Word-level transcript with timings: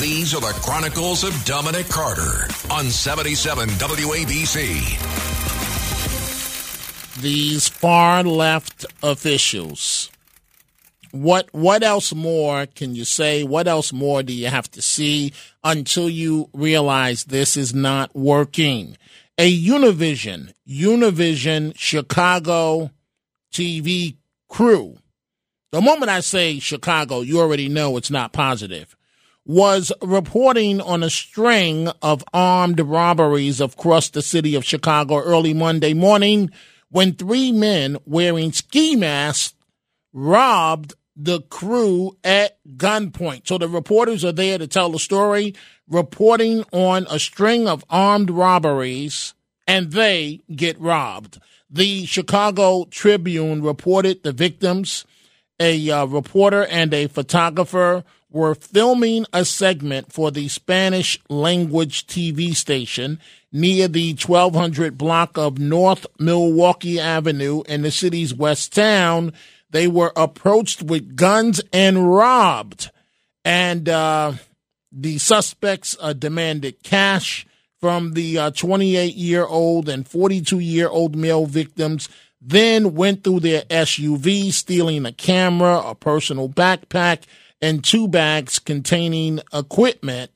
These 0.00 0.34
are 0.34 0.40
the 0.40 0.58
Chronicles 0.62 1.22
of 1.22 1.44
Dominic 1.44 1.86
Carter 1.86 2.48
on 2.70 2.86
77 2.86 3.68
WABC. 3.68 4.80
These 7.20 7.68
far 7.68 8.22
left 8.22 8.86
officials. 9.02 10.10
What 11.10 11.50
what 11.52 11.82
else 11.82 12.14
more 12.14 12.64
can 12.64 12.94
you 12.94 13.04
say? 13.04 13.44
What 13.44 13.68
else 13.68 13.92
more 13.92 14.22
do 14.22 14.32
you 14.32 14.46
have 14.46 14.70
to 14.70 14.80
see 14.80 15.34
until 15.62 16.08
you 16.08 16.48
realize 16.54 17.24
this 17.24 17.58
is 17.58 17.74
not 17.74 18.16
working? 18.16 18.96
A 19.36 19.54
Univision, 19.54 20.54
Univision 20.66 21.76
Chicago 21.76 22.90
TV 23.52 24.16
crew. 24.48 24.96
The 25.70 25.82
moment 25.82 26.10
I 26.10 26.20
say 26.20 26.60
Chicago, 26.60 27.20
you 27.20 27.40
already 27.40 27.68
know 27.68 27.98
it's 27.98 28.10
not 28.10 28.32
positive 28.32 28.96
was 29.44 29.92
reporting 30.02 30.80
on 30.80 31.02
a 31.02 31.10
string 31.10 31.88
of 32.00 32.24
armed 32.32 32.80
robberies 32.80 33.60
across 33.60 34.10
the 34.10 34.22
city 34.22 34.54
of 34.54 34.64
Chicago 34.64 35.18
early 35.18 35.52
Monday 35.52 35.94
morning 35.94 36.50
when 36.90 37.14
three 37.14 37.50
men 37.50 37.96
wearing 38.06 38.52
ski 38.52 38.94
masks 38.94 39.54
robbed 40.12 40.94
the 41.16 41.40
crew 41.42 42.16
at 42.22 42.58
gunpoint. 42.76 43.46
So 43.46 43.58
the 43.58 43.68
reporters 43.68 44.24
are 44.24 44.32
there 44.32 44.58
to 44.58 44.66
tell 44.66 44.90
the 44.90 44.98
story, 44.98 45.54
reporting 45.88 46.64
on 46.72 47.06
a 47.10 47.18
string 47.18 47.68
of 47.68 47.84
armed 47.90 48.30
robberies, 48.30 49.34
and 49.66 49.92
they 49.92 50.40
get 50.54 50.80
robbed. 50.80 51.40
The 51.70 52.06
Chicago 52.06 52.84
Tribune 52.90 53.62
reported 53.62 54.22
the 54.22 54.32
victims, 54.32 55.04
a 55.58 55.90
uh, 55.90 56.06
reporter 56.06 56.66
and 56.66 56.92
a 56.92 57.06
photographer 57.06 58.04
were 58.32 58.54
filming 58.54 59.26
a 59.32 59.44
segment 59.44 60.12
for 60.12 60.30
the 60.30 60.48
Spanish 60.48 61.18
language 61.28 62.06
TV 62.06 62.54
station 62.54 63.20
near 63.52 63.88
the 63.88 64.12
1200 64.12 64.96
block 64.96 65.36
of 65.36 65.58
North 65.58 66.06
Milwaukee 66.18 66.98
Avenue 66.98 67.62
in 67.68 67.82
the 67.82 67.90
city's 67.90 68.34
west 68.34 68.74
town. 68.74 69.32
They 69.70 69.88
were 69.88 70.12
approached 70.16 70.82
with 70.82 71.16
guns 71.16 71.60
and 71.72 72.14
robbed. 72.14 72.90
And 73.44 73.88
uh, 73.88 74.34
the 74.90 75.18
suspects 75.18 75.96
uh, 76.00 76.12
demanded 76.12 76.82
cash 76.82 77.46
from 77.80 78.12
the 78.12 78.52
28 78.54 78.96
uh, 78.96 79.16
year 79.16 79.44
old 79.44 79.88
and 79.88 80.06
42 80.06 80.60
year 80.60 80.88
old 80.88 81.16
male 81.16 81.46
victims, 81.46 82.08
then 82.40 82.94
went 82.94 83.24
through 83.24 83.40
their 83.40 83.62
SUV, 83.62 84.52
stealing 84.52 85.04
a 85.04 85.12
camera, 85.12 85.80
a 85.84 85.94
personal 85.94 86.48
backpack, 86.48 87.22
and 87.62 87.82
two 87.82 88.08
bags 88.08 88.58
containing 88.58 89.40
equipment. 89.54 90.32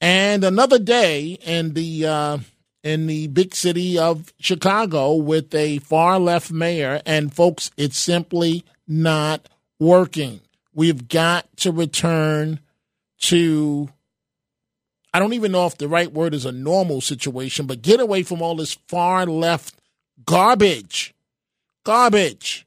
And 0.00 0.42
another 0.44 0.78
day 0.78 1.38
in 1.46 1.74
the 1.74 2.06
uh, 2.06 2.38
in 2.82 3.06
the 3.06 3.28
big 3.28 3.54
city 3.54 3.98
of 3.98 4.32
Chicago 4.40 5.14
with 5.14 5.54
a 5.54 5.78
far 5.78 6.18
left 6.18 6.50
mayor, 6.50 7.00
and 7.06 7.32
folks, 7.32 7.70
it's 7.76 7.98
simply 7.98 8.64
not 8.88 9.48
working. 9.78 10.40
We've 10.74 11.08
got 11.08 11.46
to 11.58 11.72
return 11.72 12.60
to. 13.22 13.90
I 15.12 15.18
don't 15.18 15.32
even 15.32 15.52
know 15.52 15.66
if 15.66 15.76
the 15.76 15.88
right 15.88 16.10
word 16.12 16.34
is 16.34 16.44
a 16.44 16.52
normal 16.52 17.00
situation, 17.00 17.66
but 17.66 17.82
get 17.82 18.00
away 18.00 18.22
from 18.22 18.40
all 18.40 18.56
this 18.56 18.74
far 18.88 19.26
left 19.26 19.74
garbage. 20.24 21.14
Garbage. 21.84 22.66